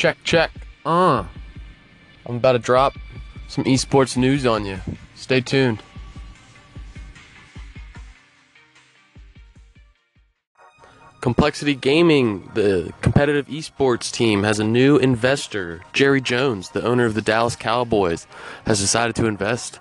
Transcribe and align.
Check, 0.00 0.16
check. 0.24 0.50
Uh. 0.86 1.26
I'm 2.24 2.36
about 2.36 2.52
to 2.52 2.58
drop 2.58 2.94
some 3.48 3.64
esports 3.64 4.16
news 4.16 4.46
on 4.46 4.64
you. 4.64 4.80
Stay 5.14 5.42
tuned. 5.42 5.82
Complexity 11.20 11.74
Gaming, 11.74 12.50
the 12.54 12.94
competitive 13.02 13.46
esports 13.48 14.10
team, 14.10 14.42
has 14.42 14.58
a 14.58 14.64
new 14.64 14.96
investor. 14.96 15.82
Jerry 15.92 16.22
Jones, 16.22 16.70
the 16.70 16.82
owner 16.82 17.04
of 17.04 17.12
the 17.12 17.20
Dallas 17.20 17.54
Cowboys, 17.54 18.26
has 18.64 18.80
decided 18.80 19.14
to 19.16 19.26
invest 19.26 19.80